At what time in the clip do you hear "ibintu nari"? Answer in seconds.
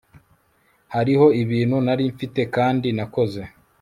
1.41-2.03